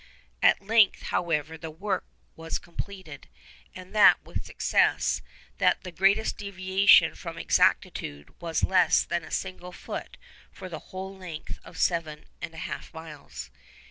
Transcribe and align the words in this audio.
At 0.41 0.63
length, 0.63 1.03
however, 1.13 1.59
the 1.59 1.69
work 1.69 2.05
was 2.35 2.57
completed, 2.57 3.27
and 3.75 3.93
that 3.93 4.19
with 4.25 4.37
such 4.37 4.45
success 4.45 5.21
that 5.59 5.83
the 5.83 5.91
greatest 5.91 6.37
deviation 6.39 7.13
from 7.13 7.37
exactitude 7.37 8.33
was 8.41 8.63
less 8.63 9.03
than 9.03 9.23
a 9.23 9.29
single 9.29 9.71
foot 9.71 10.17
for 10.51 10.69
the 10.69 10.79
whole 10.89 11.15
length 11.15 11.59
of 11.63 11.77
seven 11.77 12.25
and 12.41 12.55
a 12.55 12.65
half 12.65 12.91
miles. 12.95 13.51